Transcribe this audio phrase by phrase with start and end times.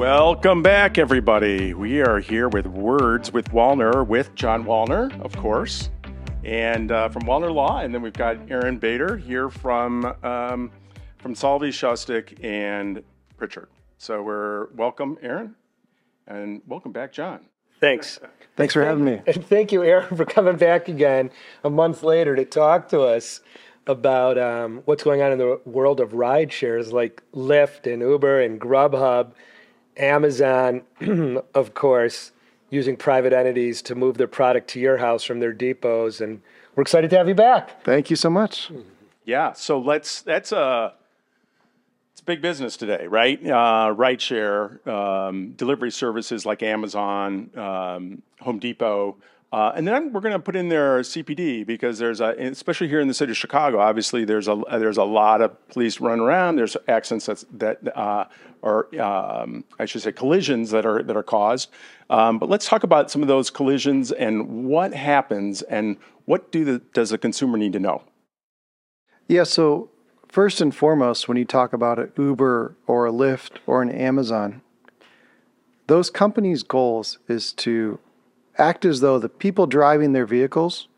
[0.00, 1.74] Welcome back, everybody.
[1.74, 5.90] We are here with Words with Walner, with Jon Walner, of course,
[6.42, 10.70] and uh, from Walner Law, and then we've got Aaron Boeder here from um,
[11.18, 13.02] from Salvi Schostok and
[13.36, 13.68] Pritchard.
[13.98, 15.54] So we're welcome, Aaron,
[16.26, 17.44] and welcome back, Jon.
[17.78, 18.18] Thanks.
[18.56, 19.20] Thanks for having me.
[19.26, 21.30] And thank you, Aaron, for coming back again
[21.62, 23.42] a month later to talk to us
[23.86, 28.40] about um, what's going on in the world of ride shares like Lyft and Uber
[28.40, 29.32] and Grubhub,
[29.96, 30.82] Amazon,
[31.54, 32.32] of course,
[32.70, 36.20] using private entities to move their product to your house from their depots.
[36.20, 36.40] And
[36.74, 37.82] we're excited to have you back.
[37.84, 38.70] Thank you so much.
[39.24, 40.22] Yeah, so let's.
[40.22, 40.94] That's a.
[42.12, 43.44] It's big business today, right?
[43.46, 49.16] Uh, ride share, um, delivery services like Amazon, um, Home Depot,
[49.52, 53.00] uh, and then we're going to put in there CPD because there's a, especially here
[53.00, 53.80] in the city of Chicago.
[53.80, 56.54] Obviously, there's a there's a lot of police run around.
[56.56, 58.26] There's accidents that's, that uh,
[58.62, 61.70] are um, I should say collisions that are that are caused.
[62.10, 66.64] Um, but let's talk about some of those collisions and what happens and what do
[66.64, 68.02] the, does the consumer need to know?
[69.26, 69.42] Yeah.
[69.42, 69.90] So
[70.28, 74.62] first and foremost, when you talk about an Uber or a Lyft or an Amazon,
[75.88, 77.98] those companies' goals is to
[78.58, 80.88] act as though the people driving their vehicles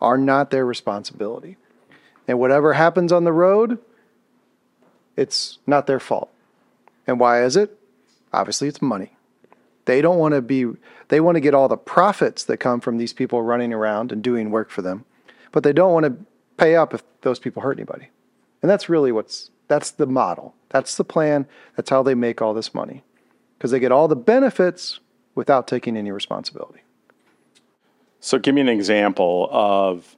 [0.00, 1.56] are not their responsibility.
[2.26, 3.78] And whatever happens on the road,
[5.16, 6.30] it's not their fault.
[7.06, 7.78] And why is it?
[8.32, 9.16] Obviously, it's money.
[9.84, 10.66] They don't want to be,
[11.08, 14.22] they want to get all the profits that come from these people running around and
[14.22, 15.04] doing work for them,
[15.50, 16.16] but they don't want to
[16.56, 18.08] pay up if those people hurt anybody.
[18.62, 20.54] And that's really what's, that's the model.
[20.70, 21.46] That's the plan.
[21.76, 23.02] That's how they make all this money.
[23.58, 25.00] Because they get all the benefits
[25.34, 26.80] without taking any responsibility.
[28.20, 30.16] So, give me an example of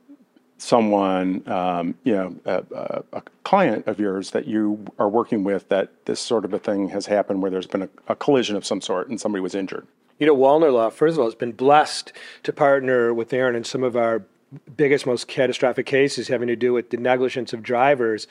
[0.58, 5.90] someone, um, you know, a, a, client of yours that you are working with that
[6.06, 8.80] this sort of a thing has happened where there's been a, a collision of some
[8.80, 9.86] sort and somebody was injured.
[10.18, 12.12] You know, Walner Law, first of all, has been blessed
[12.44, 14.22] to partner with Aaron in some of our
[14.76, 18.26] biggest, most catastrophic cases having to do with the negligence of drivers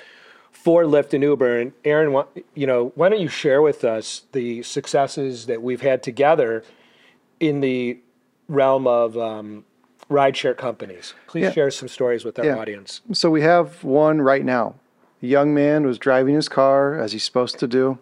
[0.52, 1.60] for Lyft and Uber.
[1.60, 2.24] And Aaron,
[2.56, 6.64] you know, why don't you share with us the successes that we've had together
[7.40, 8.00] in the
[8.48, 9.66] realm of um,
[10.10, 11.14] rideshare companies?
[11.28, 11.52] Please yeah.
[11.52, 12.58] share some stories with our yeah.
[12.58, 13.02] audience.
[13.12, 14.76] So we have one right now.
[15.22, 17.98] A young man was driving his car as he's supposed to do,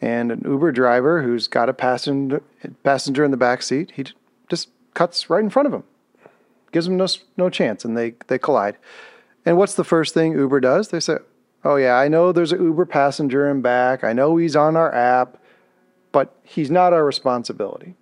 [0.00, 2.42] and an Uber driver who's got a passenger
[2.82, 4.06] passenger in the back seat, he
[4.48, 5.84] just cuts right in front of him,
[6.72, 8.76] gives him no no chance, and they they collide.
[9.44, 10.88] And what's the first thing Uber does?
[10.88, 11.18] They say,
[11.64, 14.02] oh yeah, I know there's an Uber passenger in back.
[14.02, 15.38] I know he's on our app,
[16.10, 17.94] but he's not our responsibility.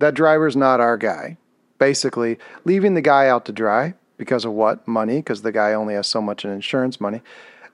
[0.00, 1.36] That driver's not our guy.
[1.78, 4.86] Basically, leaving the guy out to dry because of what?
[4.88, 7.20] Money, because the guy only has so much in insurance money.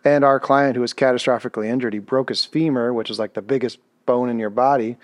[0.05, 3.43] And our client who was catastrophically injured, he broke his femur, which is like the
[3.43, 4.97] biggest bone in your body.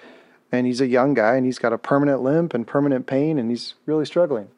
[0.50, 3.50] And he's a young guy and he's got a permanent limp and permanent pain and
[3.50, 4.48] he's really struggling.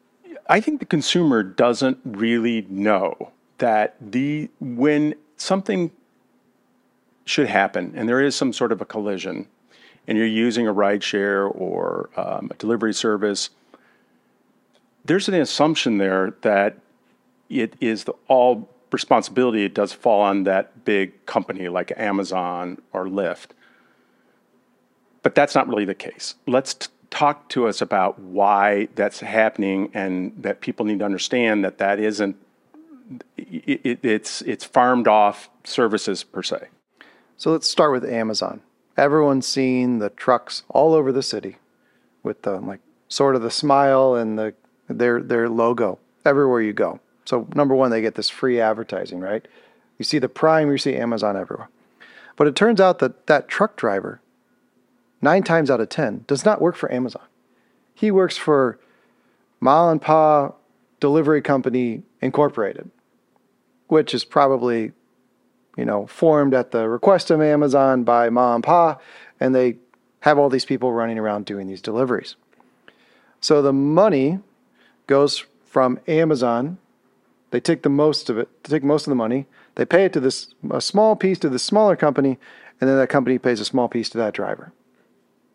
[0.47, 5.91] I think the consumer doesn't really know that the when something
[7.25, 9.47] should happen and there is some sort of a collision
[10.07, 13.49] and you're using a rideshare or um, a delivery service,
[15.03, 16.77] there's an assumption there that
[17.49, 23.05] it is the all responsibility it does fall on that big company like Amazon or
[23.05, 23.47] Lyft.
[25.21, 26.35] But that's not really the case.
[26.47, 31.63] Let's t- talk to us about why that's happening and that people need to understand
[31.65, 32.35] that that isn't
[33.37, 36.67] it, it, it's it's farmed off services per se.
[37.37, 38.61] So let's start with Amazon.
[38.97, 41.57] Everyone's seen the trucks all over the city
[42.23, 44.53] with the like sort of the smile and the
[44.87, 46.99] their their logo everywhere you go.
[47.25, 49.47] So number one, they get this free advertising, right?
[49.97, 51.69] You see the Prime, you see Amazon everywhere.
[52.35, 54.21] But it turns out that that truck driver,
[55.21, 57.23] nine times out of ten, does not work for Amazon.
[57.93, 58.79] He works for
[59.59, 60.51] Mom and Pa
[60.99, 62.91] Delivery Company Incorporated
[63.87, 64.91] which is probably,
[65.77, 68.97] you know, formed at the request of Amazon by mom and pa,
[69.39, 69.77] and they
[70.21, 72.35] have all these people running around doing these deliveries.
[73.41, 74.39] So the money
[75.07, 76.77] goes from Amazon.
[77.51, 79.45] They take the most of it, they take most of the money,
[79.75, 82.39] they pay it to this a small piece to the smaller company,
[82.81, 84.73] and then that company pays a small piece to that driver.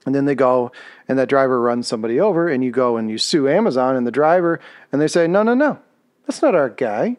[0.06, 0.72] And then they go
[1.08, 4.12] and that driver runs somebody over, and you go and you sue Amazon and the
[4.12, 4.60] driver,
[4.92, 5.78] and they say, No, no, no,
[6.26, 7.16] that's not our guy.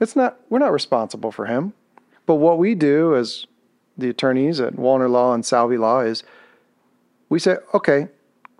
[0.00, 1.74] It's not we're not responsible for him.
[2.26, 3.46] But what we do as
[3.98, 6.22] the attorneys at Walner Law and Salvi Law is
[7.28, 8.08] we say, okay,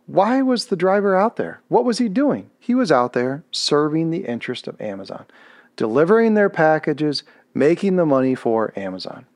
[0.06, 1.60] why was the driver out there?
[1.68, 2.50] What was he doing?
[2.58, 5.24] He was out there serving the interest of Amazon,
[5.76, 7.22] delivering their packages,
[7.54, 9.26] making the money for Amazon.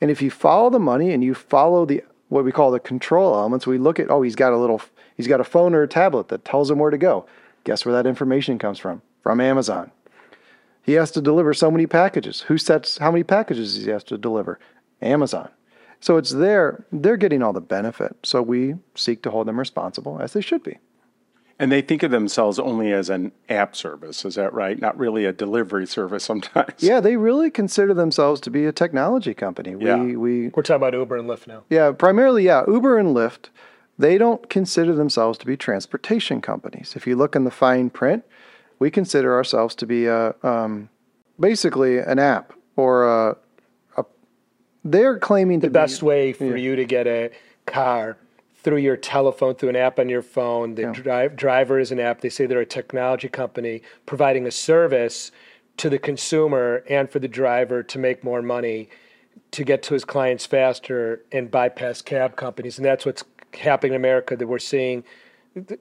[0.00, 3.34] And if you follow the money and you follow the what we call the control
[3.34, 4.80] elements, we look at oh he's got a little
[5.16, 7.26] he's got a phone or a tablet that tells him where to go.
[7.64, 9.02] Guess where that information comes from?
[9.22, 9.90] From Amazon.
[10.86, 12.42] He has to deliver so many packages.
[12.42, 14.60] Who sets how many packages he has to deliver?
[15.02, 15.50] Amazon.
[16.00, 18.16] So it's there, they're getting all the benefit.
[18.22, 20.78] So we seek to hold them responsible as they should be.
[21.58, 24.78] And they think of themselves only as an app service, is that right?
[24.78, 26.74] Not really a delivery service sometimes.
[26.82, 29.74] Yeah, they really consider themselves to be a technology company.
[29.74, 29.96] We Yeah.
[29.96, 31.62] we We're talking about Uber and Lyft now.
[31.68, 33.48] yeah, primarily yeah, Uber and Lyft,
[33.98, 36.92] they don't consider themselves to be transportation companies.
[36.94, 38.24] If you look in the fine print,
[38.78, 40.88] we consider ourselves to be a um,
[41.38, 43.36] basically an app or a,
[43.96, 44.04] a
[44.84, 47.30] they're claiming to The best way for you to get a
[47.66, 48.16] car
[48.66, 50.74] through your telephone, through an app on your phone.
[50.74, 52.20] The dri- driver is an app.
[52.20, 55.30] They say they're a technology company providing a service
[55.76, 58.88] to the consumer and for the driver to make more money,
[59.52, 62.78] to get to his clients faster and bypass cab companies.
[62.78, 63.22] And that's what's
[63.54, 64.36] happening in America.
[64.36, 65.04] That we're seeing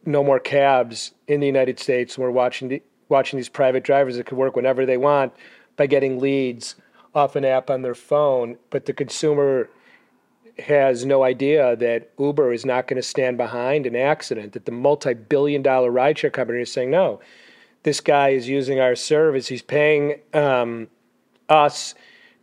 [0.05, 2.17] no more cabs in the United States.
[2.17, 5.33] We're watching the, watching these private drivers that could work whenever they want
[5.75, 6.75] by getting leads
[7.13, 8.57] off an app on their phone.
[8.69, 9.69] But the consumer
[10.59, 14.53] has no idea that Uber is not going to stand behind an accident.
[14.53, 17.19] That the multi-billion dollar rideshare company is saying no.
[17.83, 19.47] This guy is using our service.
[19.47, 20.87] He's paying um,
[21.49, 21.93] us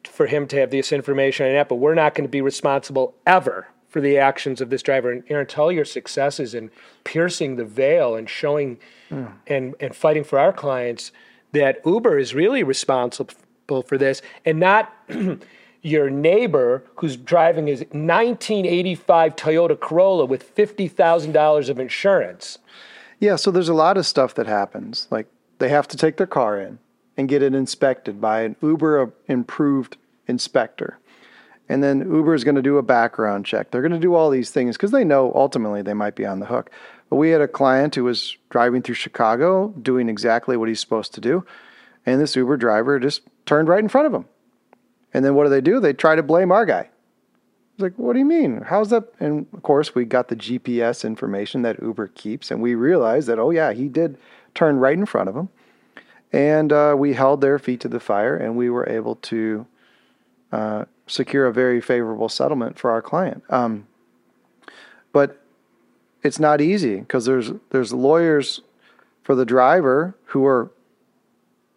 [0.05, 2.41] for him to have this information on an app, but we're not going to be
[2.41, 5.13] responsible ever for the actions of this driver.
[5.13, 6.71] And Aaron, tell your successes in
[7.05, 8.79] piercing the veil and showing
[9.11, 9.27] hmm.
[9.47, 11.13] and, and fighting for our clients
[11.53, 14.95] that Uber is really responsible for this and not
[15.83, 22.59] your neighbor who's driving his 1985 Toyota Corolla with $50,000 of insurance.
[23.21, 25.07] Yeah, so there's a lot of stuff that happens.
[25.11, 25.27] Like
[25.59, 26.79] they have to take their car in
[27.19, 30.99] and get it inspected by an Uber uh, improved inspector.
[31.69, 33.71] And then Uber is going to do a background check.
[33.71, 36.41] They're going to do all these things because they know ultimately they might be on
[36.41, 36.71] the hook.
[37.09, 41.15] But we had a client who was driving through Chicago doing exactly what he's supposed
[41.15, 41.45] to do.
[42.05, 44.27] And this Uber driver just turned right in front of him.
[45.15, 45.79] And then what do they do?
[45.79, 46.89] They try to blame our guy.
[47.75, 48.63] It's like, what do you mean?
[48.63, 49.05] How's that?
[49.21, 53.39] And of course, we got the GPS information that Uber keeps, and we realized that,
[53.39, 54.19] oh, yeah, he did
[54.55, 55.49] turn right in front of him.
[56.33, 59.67] And uh, we held their feet to the fire, and we were able to
[60.51, 63.43] uh, secure a very favorable settlement for our client.
[63.51, 63.87] Um,
[65.13, 65.43] but
[66.23, 68.63] it's not easy because there's there's lawyers
[69.23, 70.71] for the driver who are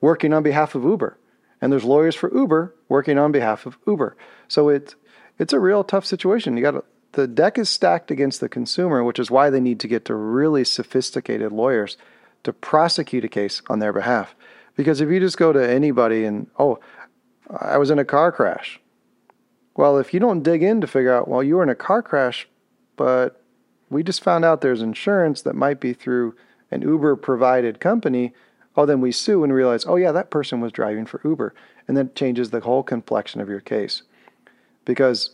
[0.02, 1.18] working on behalf of Uber,
[1.62, 4.16] and there's lawyers for Uber working on behalf of Uber.
[4.48, 4.96] So it's
[5.40, 6.56] it's a real tough situation.
[6.56, 9.88] You got the deck is stacked against the consumer, which is why they need to
[9.88, 11.98] get to really sophisticated lawyers
[12.44, 14.36] to prosecute a case on their behalf.
[14.76, 16.80] Because if you just go to anybody and oh,
[17.50, 18.80] I was in a car crash.
[19.76, 22.02] Well, if you don't dig in to figure out, well, you were in a car
[22.02, 22.48] crash,
[22.96, 23.42] but
[23.90, 26.36] we just found out there's insurance that might be through
[26.72, 28.34] an Uber provided company.
[28.78, 31.54] Oh, then we sue and realize, oh, yeah, that person was driving for Uber.
[31.88, 34.04] And that changes the whole complexion of your case.
[34.86, 35.32] Because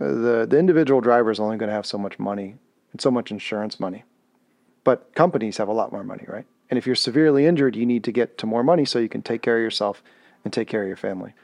[0.00, 2.56] uh, the, the individual driver is only going to have so much money
[2.92, 4.04] and so much insurance money.
[4.84, 6.44] But companies have a lot more money, right?
[6.70, 9.22] And if you're severely injured, you need to get to more money so you can
[9.22, 10.02] take care of yourself
[10.44, 11.34] and take care of your family.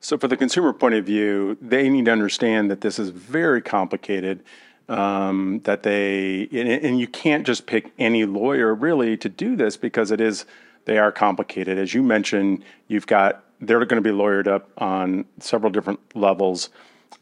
[0.00, 3.60] So, for the consumer point of view, they need to understand that this is very
[3.60, 4.42] complicated.
[4.88, 9.76] Um, that they and, and you can't just pick any lawyer really to do this
[9.76, 10.46] because it is
[10.86, 11.76] they are complicated.
[11.76, 16.70] As you mentioned, you've got they're going to be lawyered up on several different levels,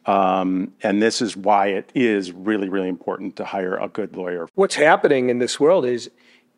[0.05, 4.47] um, and this is why it is really really important to hire a good lawyer.
[4.55, 6.09] What's happening in this world is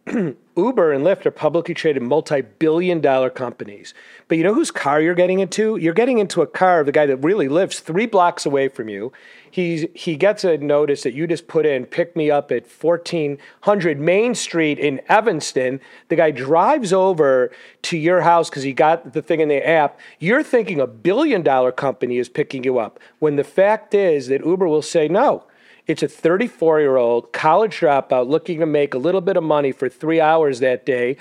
[0.56, 3.94] Uber and Lyft are publicly traded multi billion dollar companies.
[4.26, 5.76] But you know whose car you're getting into?
[5.76, 8.88] You're getting into a car of the guy that really lives three blocks away from
[8.88, 9.12] you.
[9.50, 13.98] He's, he gets a notice that you just put in, pick me up at 1400
[13.98, 15.80] Main Street in Evanston.
[16.08, 17.50] The guy drives over
[17.82, 19.98] to your house because he got the thing in the app.
[20.18, 23.00] You're thinking a billion dollar company is picking you up.
[23.18, 25.44] When the fact is that Uber will say, no,
[25.88, 29.72] it's a 34 year old college dropout looking to make a little bit of money
[29.72, 31.16] for three hours that day.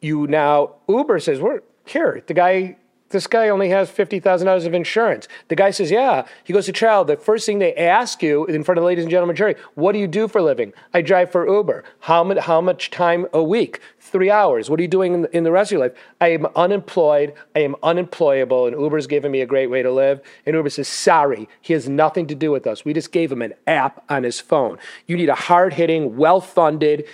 [0.00, 2.22] You now, Uber says, We're here.
[2.26, 2.76] The guy,
[3.10, 5.28] this guy only has $50,000 of insurance.
[5.48, 6.26] The guy says, Yeah.
[6.42, 7.04] He goes to trial.
[7.04, 9.92] The first thing they ask you in front of the ladies and gentlemen jury, What
[9.92, 10.72] do you do for a living?
[10.92, 11.84] I drive for Uber.
[12.00, 13.80] How, much, how much time a week?
[14.00, 14.68] Three hours.
[14.68, 15.96] What are you doing in the, in the rest of your life?
[16.20, 17.34] I am unemployed.
[17.54, 20.20] I am unemployable, and Uber's giving me a great way to live.
[20.46, 22.84] And Uber says, Sorry, he has nothing to do with us.
[22.84, 24.78] We just gave him an app on his phone.
[25.06, 27.06] You need a hard hitting, well funded,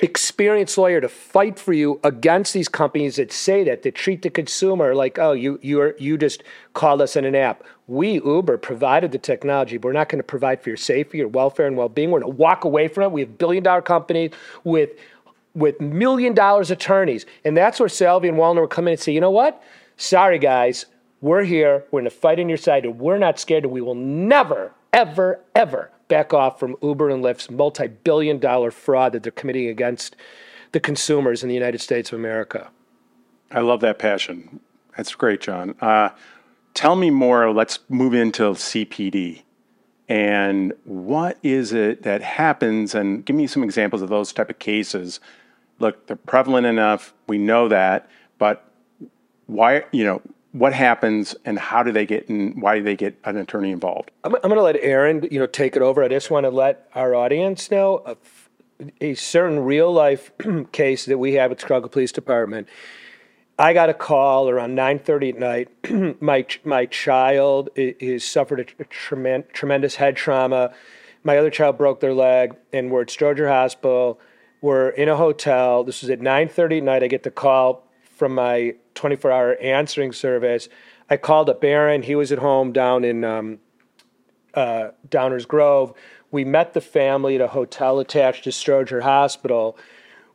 [0.00, 4.30] experienced lawyer to fight for you against these companies that say that that treat the
[4.30, 7.62] consumer like oh you you are you just called us in an app.
[7.86, 9.76] We uber provided the technology.
[9.76, 12.10] But we're not going to provide for your safety your welfare and well-being.
[12.10, 13.12] We're going to walk away from it.
[13.12, 14.32] We have billion dollar companies
[14.64, 14.90] with
[15.54, 17.26] with million dollars attorneys.
[17.44, 19.62] And that's where salvi and walner would come in and say you know what?
[19.96, 20.86] Sorry guys.
[21.20, 21.84] We're here.
[21.92, 24.72] We're going to fight on your side and we're not scared and we will never
[24.92, 29.68] ever ever back off from Uber and Lyft's multi billion dollar fraud that they're committing
[29.68, 30.14] against
[30.72, 32.70] the consumers in the United States of America.
[33.50, 34.60] I love that passion.
[34.94, 35.74] That's great, Jon.
[35.80, 36.10] Uh,
[36.74, 37.50] tell me more.
[37.50, 39.44] Let's move into CPD.
[40.06, 42.94] And what is it that happens?
[42.94, 45.18] And give me some examples of those type of cases.
[45.78, 47.14] Look, they're prevalent enough.
[47.26, 48.06] We know that.
[48.36, 48.68] But
[49.46, 50.20] why, you know,
[50.52, 54.10] what happens and how do they get in why do they get an attorney involved?
[54.22, 56.02] I'm, I'm going to let aaron you know take it over.
[56.02, 58.16] I just want to let our audience know a,
[59.00, 60.30] a certain real life
[60.72, 62.68] case that we have at chicago police department.
[63.58, 66.20] I got a call around 9.30 at night.
[66.22, 70.74] My, my child is suffered a, tremendous head trauma.
[71.22, 74.18] My other child broke their leg and we're at stroger hospital.
[74.62, 75.84] We're in a hotel.
[75.84, 77.02] This was at 9.30 at night.
[77.02, 77.86] I get the call
[78.22, 80.68] from my 24 hour answering service.
[81.10, 82.02] I called up Aaron.
[82.02, 83.58] He was at home down in um,
[84.54, 85.92] uh, Downers Grove.
[86.30, 89.76] We met the family at a hotel attached to Stroger Hospital.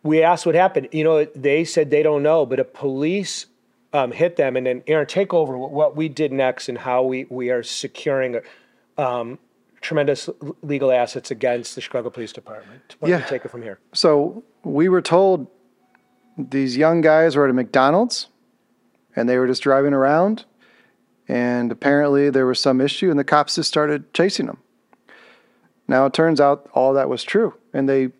[0.03, 0.89] We asked what happened.
[0.91, 3.45] You know, they said they don't know, but a police
[3.93, 4.57] um, hit them.
[4.57, 8.41] And then, Aaron, take over what we did next and how we, we are securing
[8.97, 9.39] um,
[9.79, 10.29] tremendous
[10.61, 12.97] legal assets against the Chicago Police Department.
[12.99, 13.21] Why yeah.
[13.21, 13.79] take it from here?
[13.93, 15.47] So we were told
[16.37, 18.27] these young guys were at a McDonald's
[19.15, 20.45] and they were just driving around.
[21.27, 24.59] And apparently there was some issue, and the cops just started chasing them.
[25.87, 28.11] Now it turns out all that was true, and they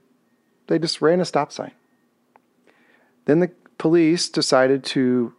[0.67, 1.71] they just ran a stop sign.
[3.24, 5.33] Then the police decided to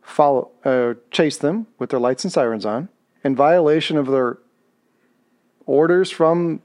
[0.00, 2.88] follow uh, chase them with their lights and sirens on
[3.22, 4.38] in violation of their
[5.66, 6.60] orders from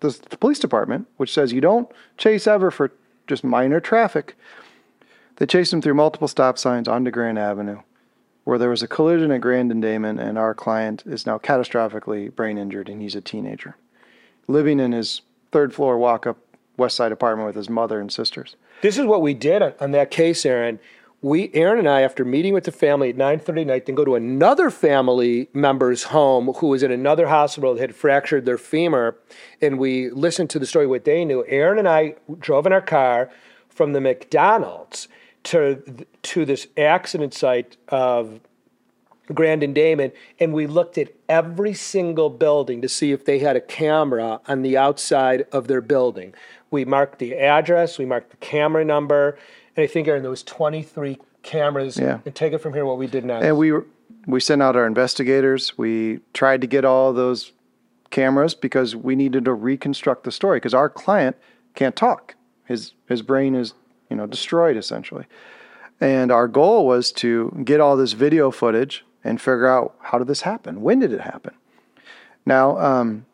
[0.00, 2.92] the, the police department, which says you don't chase ever for
[3.26, 4.36] just minor traffic.
[5.42, 7.80] They chased him through multiple stop signs onto Grand Avenue,
[8.44, 12.32] where there was a collision at Grand and Damen, and our client is now catastrophically
[12.32, 13.76] brain injured, and he's a teenager,
[14.46, 16.38] living in his third floor walk up
[16.76, 18.54] West Side apartment with his mother and sisters.
[18.82, 20.78] This is what we did on, on that case, Aaron.
[21.22, 24.04] We, Aaron and I, after meeting with the family at 9:30 at night, then go
[24.04, 29.16] to another family member's home who was in another hospital that had fractured their femur,
[29.60, 31.44] and we listened to the story what they knew.
[31.48, 33.28] Aaron and I drove in our car
[33.68, 35.08] from the McDonald's
[35.44, 38.40] to to this accident site of
[39.32, 43.56] Grand and Damen, and we looked at every single building to see if they had
[43.56, 46.34] a camera on the outside of their building.
[46.70, 49.38] We marked the address, we marked the camera number,
[49.76, 51.98] and I think Aaron, there was 23 cameras.
[51.98, 52.20] Yeah.
[52.24, 53.44] And take it from here, what we did next.
[53.44, 53.72] And we
[54.26, 55.76] we sent out our investigators.
[55.76, 57.52] We tried to get all those
[58.10, 61.36] cameras because we needed to reconstruct the story because our client
[61.74, 62.34] can't talk.
[62.64, 63.74] His his brain is
[64.12, 65.24] you know, destroyed essentially.
[65.98, 70.26] And our goal was to get all this video footage and figure out how did
[70.26, 70.82] this happen?
[70.82, 71.54] When did it happen?
[72.44, 73.24] Now, um,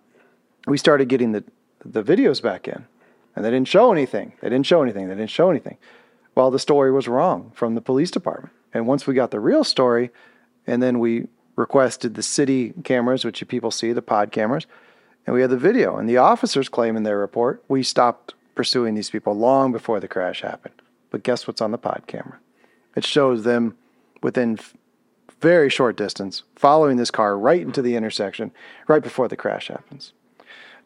[0.69, 1.43] we started getting the,
[1.85, 2.87] the videos back in,
[3.35, 4.35] and they didn't show anything.
[4.41, 5.09] They didn't show anything.
[5.09, 5.79] They didn't show anything.
[6.37, 8.55] Well, the story was wrong from the police department.
[8.73, 10.11] And once we got the real story,
[10.65, 14.67] and then we requested the city cameras, which people see, the pod cameras,
[15.27, 15.97] and we had the video.
[15.97, 20.09] And the officers claim in their report, we stopped pursuing these people long before the
[20.09, 20.75] crash happened.
[21.11, 22.41] But guess what's on the pod camera?
[22.97, 23.79] It shows them
[24.21, 24.59] within
[25.41, 28.51] very short distance following this car right into the intersection
[28.89, 30.13] right before the crash happens.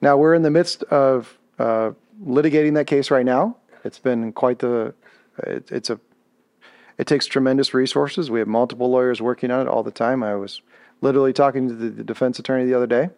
[0.03, 3.57] Now we're in the midst of uh, litigating that case right now.
[3.85, 4.93] It's been quite the
[5.39, 5.99] it, it's a
[6.99, 8.31] it takes tremendous resources.
[8.31, 10.23] We have multiple lawyers working on it all the time.
[10.23, 10.61] I was
[11.01, 13.09] literally talking to the, the defense attorney the other day,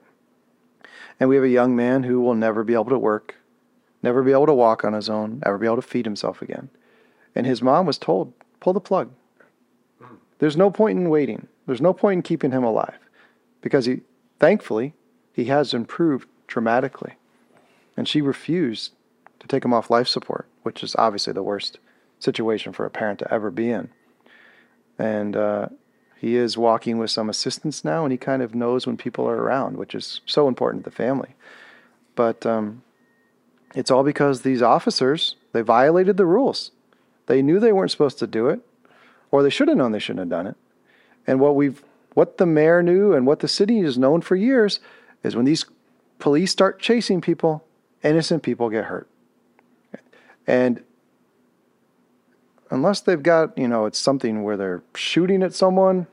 [1.18, 3.34] and we have a young man who will never be able to work
[4.04, 6.68] never be able to walk on his own, never be able to feed himself again.
[7.34, 9.10] And his mom was told, pull the plug.
[10.38, 11.48] There's no point in waiting.
[11.66, 12.98] There's no point in keeping him alive
[13.62, 14.02] because he,
[14.38, 14.92] thankfully,
[15.32, 17.14] he has improved dramatically.
[17.96, 18.92] And she refused
[19.40, 21.78] to take him off life support, which is obviously the worst
[22.18, 23.88] situation for a parent to ever be in.
[24.98, 25.68] And uh,
[26.18, 29.36] he is walking with some assistance now, and he kind of knows when people are
[29.36, 31.34] around, which is so important to the family.
[32.14, 32.82] But um,
[33.74, 36.70] it's all because these officers, they violated the rules.
[37.26, 38.60] They knew they weren't supposed to do it,
[39.30, 40.56] or they should have known they shouldn't have done it.
[41.26, 41.82] And what we've
[42.14, 44.78] what the mayor knew and what the city has known for years
[45.24, 45.64] is when these
[46.20, 47.64] police start chasing people,
[48.04, 49.08] innocent people get hurt.
[50.46, 50.82] And
[52.70, 56.06] unless they've got, you know, it's something where they're shooting at someone,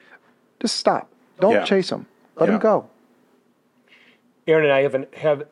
[0.59, 1.07] just stop.
[1.39, 1.65] Don't Yeah.
[1.65, 2.07] chase them.
[2.35, 2.53] Let Yeah.
[2.53, 2.89] them go.
[4.47, 5.43] Aaron and I haven't have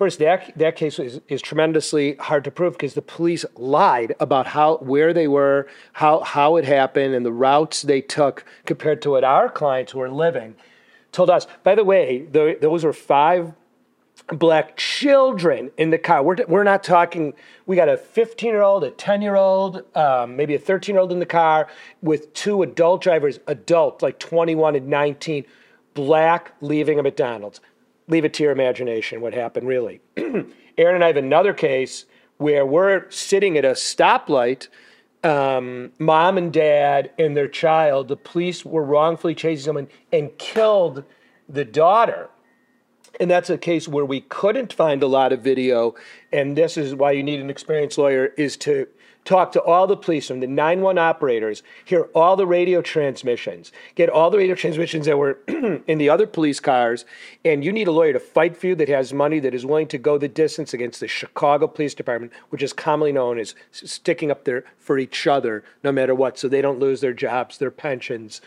[0.00, 4.46] first that that case is, is tremendously hard to prove because the police lied about
[4.46, 9.10] how where they were, how how it happened, and the routes they took compared to
[9.10, 10.56] what our clients were living
[11.12, 11.46] told us.
[11.64, 13.52] By the way, the, those were five
[14.28, 16.22] black children in the car.
[16.22, 17.34] We're, we're not talking,
[17.66, 21.00] we got a 15 year old, a 10 year old, um, maybe a 13 year
[21.00, 21.68] old in the car
[22.00, 25.44] with two adult drivers, adult, like 21 and 19,
[25.92, 27.60] black leaving a McDonald's.
[28.10, 30.00] Leave it to your imagination what happened really.
[30.16, 32.04] Aaron and I have another case
[32.36, 34.68] where we're sitting at a stoplight.
[35.22, 41.04] Um, mom and dad and their child, the police were wrongfully chasing someone and killed
[41.48, 42.30] the daughter
[43.18, 45.94] and that's a case where we couldn't find a lot of video.
[46.32, 48.86] And this is why you need an experienced lawyer is to
[49.24, 54.08] talk to all the police from the 911 operators hear all the radio transmissions get
[54.08, 55.38] all the radio transmissions that were
[55.86, 57.04] in the other police cars.
[57.44, 59.88] And you need a lawyer to fight for you that has money that is willing
[59.88, 64.30] to go the distance against the chicago police department which is commonly known as sticking
[64.30, 66.38] up there for each other no matter what.
[66.38, 68.40] So they don't lose their jobs their pensions.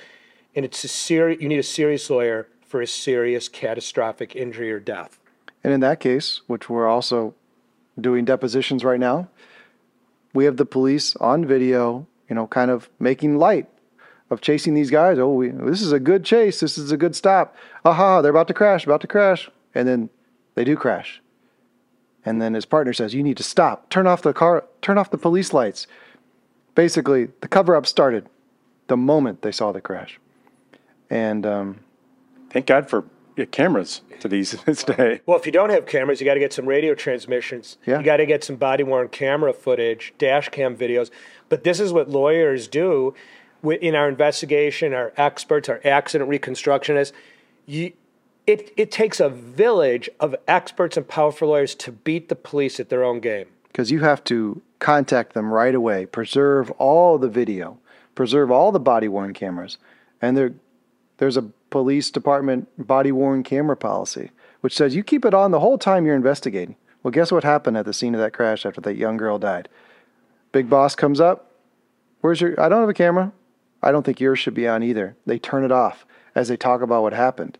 [0.55, 4.79] And it's a serious you need a serious lawyer for a serious catastrophic injury or
[4.79, 5.19] death
[5.63, 7.35] And in that case, which we're also
[8.01, 9.29] doing depositions right now,
[10.33, 13.69] we have the police on video, you know, kind of making light
[14.31, 15.19] of chasing these guys.
[15.19, 16.61] Oh, we, this is a good chase.
[16.61, 17.55] This is a good stop.
[17.85, 19.51] Aha, they're about to crash, about to crash.
[19.75, 20.09] And then
[20.55, 21.21] they do crash.
[22.25, 23.91] And then his partner says, You need to stop.
[23.91, 25.85] Turn off the car, turn off the police lights.
[26.73, 28.27] Basically, the cover up started
[28.87, 30.19] the moment they saw the crash.
[31.11, 31.79] And um,
[32.53, 33.05] Thank God for
[33.51, 35.21] cameras to these this day.
[35.25, 37.77] Well, if you don't have cameras, you got to get some radio transmissions.
[37.85, 37.97] Yeah.
[37.99, 41.09] You got to get some body worn camera footage, dash cam videos.
[41.49, 43.15] But this is what lawyers do
[43.63, 47.11] in our investigation, our experts, our accident reconstructionists.
[47.65, 47.93] You,
[48.45, 52.89] it, it takes a village of experts and powerful lawyers to beat the police at
[52.89, 53.47] their own game.
[53.67, 57.79] because you have to contact them right away, preserve all the video,
[58.15, 59.77] preserve all the body worn cameras,
[60.21, 60.53] and there,
[61.17, 64.29] there's a police department body worn camera policy
[64.61, 66.77] which says you keep it on the whole time you're investigating.
[67.01, 69.67] Well, guess what happened at the scene of that crash after that young girl died?
[70.53, 71.51] Big boss comes up.
[72.21, 72.57] Where's your?
[72.57, 73.33] I don't have a camera.
[73.81, 75.17] I don't think yours should be on either.
[75.25, 77.57] They turn it off as they talk about what happened,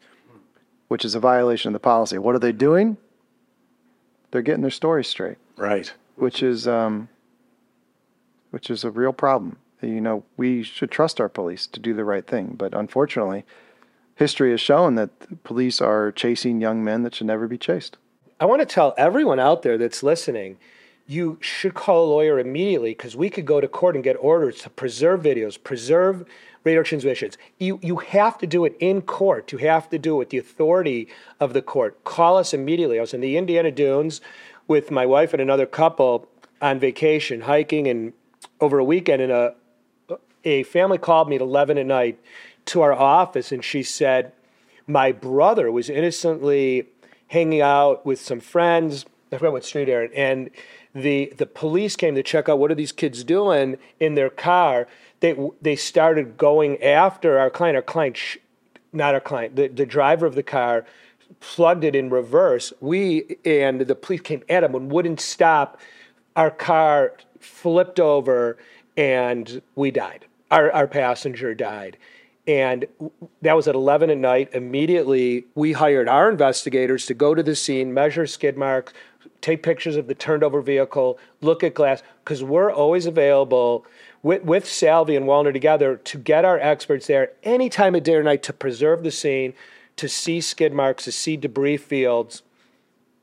[0.87, 2.17] which is a violation of the policy.
[2.17, 2.95] What are they doing?
[4.31, 5.91] They're getting their story straight Right.
[6.15, 7.09] which is um,
[8.51, 9.57] which is a real problem.
[9.81, 13.43] You know, we should trust our police to do the right thing, but unfortunately,
[14.15, 17.97] history has shown that police are chasing young men that should never be chased.
[18.39, 20.57] I want to tell everyone out there that's listening,
[21.07, 24.61] you should call a lawyer immediately because we could go to court and get orders
[24.61, 26.25] to preserve videos, preserve
[26.63, 27.37] radio transmissions.
[27.59, 29.51] You, you have to do it in court.
[29.51, 32.03] You have to do it with the authority of the court.
[32.03, 32.97] Call us immediately.
[32.97, 34.21] I was in the Indiana Dunes
[34.67, 36.27] with my wife and another couple
[36.61, 38.13] on vacation, hiking, and
[38.61, 39.55] over a weekend, and a,
[40.45, 42.19] a family called me at 11 at night
[42.65, 44.31] to our office, and she said,
[44.87, 46.87] my brother was innocently
[47.27, 49.05] hanging out with some friends.
[49.31, 50.49] I forgot what street area, and
[50.93, 54.87] the the police came to check out what are these kids doing in their car.
[55.21, 57.75] They they started going after our client.
[57.75, 58.19] Our client,
[58.91, 60.85] not our client, the, the driver of the car,
[61.39, 62.73] plugged it in reverse.
[62.79, 65.79] We and the police came at him and wouldn't stop.
[66.35, 68.57] Our car flipped over,
[68.95, 70.25] and we died.
[70.51, 71.97] Our our passenger died.
[72.45, 72.85] And
[73.41, 74.49] that was at 11 at night.
[74.53, 78.91] Immediately, we hired our investigators to go to the scene, measure skid marks,
[79.39, 83.85] take pictures of the turned over vehicle, look at glass, because we're always available
[84.23, 88.15] with, with Salvi and Walner together to get our experts there any time of day
[88.15, 89.53] or night to preserve the scene,
[89.95, 92.41] to see skid marks, to see debris fields,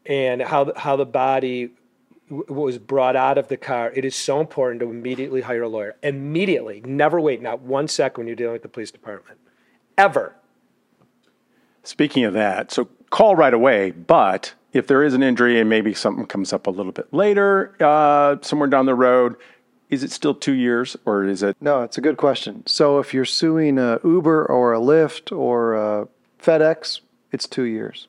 [0.06, 1.70] and how, how the body
[2.30, 5.96] was brought out of the car, it is so important to immediately hire a lawyer.
[6.02, 6.82] Immediately.
[6.84, 9.38] Never wait, not one second when you're dealing with the police department.
[9.98, 10.36] Ever.
[11.82, 13.90] Speaking of that, so call right away.
[13.90, 17.74] But if there is an injury and maybe something comes up a little bit later,
[17.80, 19.36] uh, somewhere down the road,
[19.88, 21.56] is it still two years or is it?
[21.60, 22.64] No, it's a good question.
[22.66, 26.08] So if you're suing a Uber or a Lyft or a
[26.40, 27.00] FedEx,
[27.32, 28.06] it's two years.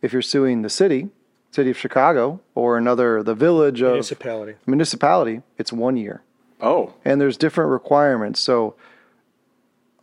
[0.00, 1.10] If you're suing the city,
[1.50, 4.54] city of Chicago, or another the village of Municipality.
[4.66, 6.22] municipality, it's one year.
[6.60, 8.40] Oh, and there's different requirements.
[8.40, 8.74] So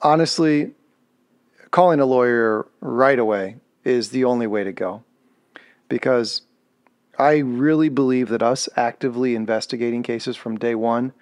[0.02, 0.72] honestly,
[1.72, 5.04] calling a lawyer right away is the only way to go
[5.88, 6.42] because
[7.18, 11.14] I really believe that us actively investigating cases from day one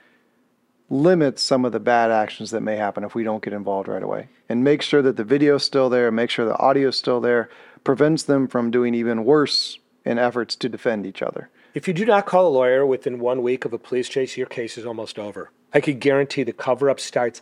[0.89, 4.03] limits some of the bad actions that may happen if we don't get involved right
[4.03, 4.27] away.
[4.47, 7.49] And make sure that the video's still there, make sure the audio's still there,
[7.83, 11.49] prevents them from doing even worse in efforts to defend each other.
[11.73, 14.47] If you do not call a lawyer within one week of a police chase, your
[14.47, 15.51] case is almost over.
[15.73, 17.41] I could guarantee the cover up starts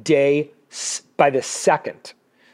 [0.00, 0.50] day
[1.16, 2.12] by the second.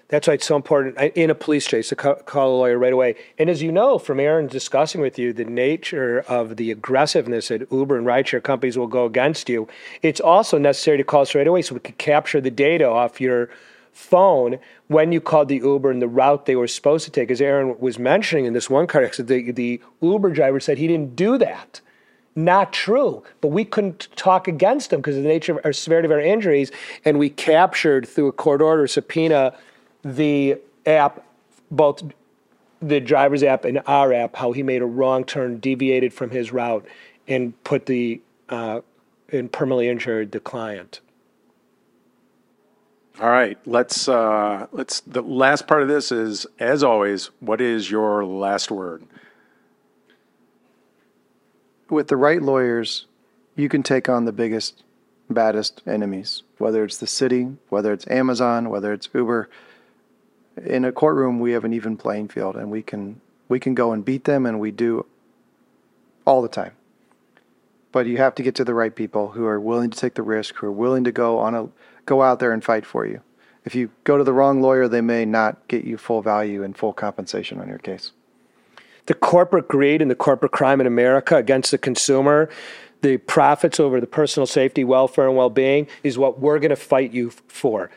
[0.08, 2.94] That's why it's so important uh, in a police chase to call a lawyer right
[2.94, 3.16] away.
[3.38, 7.70] And as you know from Aaron discussing with you the nature of the aggressiveness that
[7.70, 9.68] Uber and rideshare companies will go against you,
[10.00, 13.20] it's also necessary to call us right away so we can capture the data off
[13.20, 13.50] your
[13.98, 17.32] phone when you called the Uber and the route they were supposed to take.
[17.32, 20.86] As Aaron was mentioning in this one car accident, the, the Uber driver said he
[20.86, 21.80] didn't do that.
[22.36, 26.06] Not true, but we couldn't talk against him because of the nature of our severity
[26.06, 26.70] of our injuries,
[27.04, 29.52] and we captured through a court order subpoena
[30.04, 30.56] the
[30.86, 31.24] app,
[31.72, 32.04] both
[32.80, 36.52] the driver's app and our app, how he made a wrong turn, deviated from his
[36.52, 36.86] route,
[37.26, 38.80] and put the uh,
[39.32, 41.00] and permanently injured the client.
[43.20, 45.00] All right, let's uh, let's.
[45.00, 49.02] The last part of this is, as always, what is your last word?
[51.90, 53.06] With the right lawyers,
[53.56, 54.84] you can take on the biggest,
[55.28, 56.44] baddest enemies.
[56.58, 59.48] Whether it's the city, whether it's Amazon, whether it's Uber.
[60.64, 63.90] In a courtroom, we have an even playing field, and we can we can go
[63.90, 65.06] and beat them, and we do
[66.24, 66.72] all the time.
[67.90, 70.22] But you have to get to the right people who are willing to take the
[70.22, 71.68] risk, who are willing to go on a
[72.08, 73.20] go out there and fight for you.
[73.64, 76.76] If you go to the wrong lawyer, they may not get you full value and
[76.76, 78.12] full compensation on your case.
[79.06, 82.48] The corporate greed and the corporate crime in America against the consumer,
[83.02, 86.76] the profits over the personal safety, welfare, and well being is what we're going to
[86.76, 87.90] fight you for.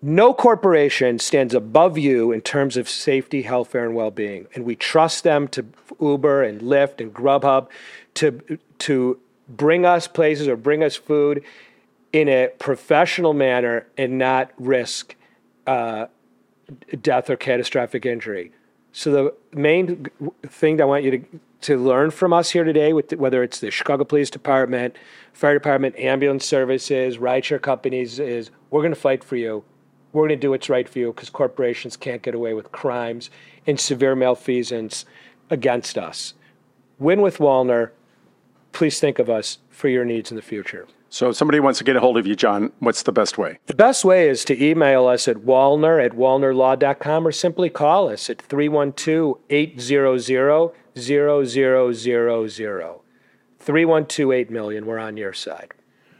[0.00, 4.46] No corporation stands above you in terms of safety, health, and well being.
[4.54, 5.66] And we trust them to
[6.00, 7.68] Uber and Lyft and Grubhub
[8.14, 11.42] to, to bring us places or bring us food
[12.12, 15.14] in a professional manner and not risk
[15.66, 16.06] uh,
[17.02, 18.52] death or catastrophic injury.
[18.92, 20.06] So the main
[20.46, 23.42] thing that I want you to, to learn from us here today, with the, whether
[23.42, 24.96] it's the Chicago Police Department,
[25.32, 29.62] Fire Department, ambulance services, rideshare companies, is we're going to fight for you.
[30.12, 33.30] We're going to do what's right for you because corporations can't get away with crimes
[33.66, 35.04] and severe malfeasance
[35.50, 36.34] against us.
[36.98, 37.90] Win with Walner.
[38.72, 40.88] Please think of us for your needs in the future.
[41.10, 43.58] So if somebody wants to get a hold of you, Jon, what's the best way?
[43.66, 48.28] The best way is to email us at walner at walnerlaw.com or simply call us
[48.28, 50.72] at 312-800-0000.
[53.60, 54.84] 312 million.
[54.86, 55.72] We're on your side.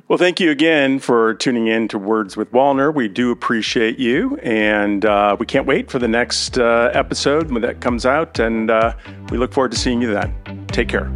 [0.09, 2.95] Well, thank you again for tuning in to Words with Walner.
[2.95, 7.61] We do appreciate you, and uh, we can't wait for the next uh, episode when
[7.61, 8.95] that comes out, and uh,
[9.31, 10.67] we look forward to seeing you then.
[10.69, 11.13] Take care.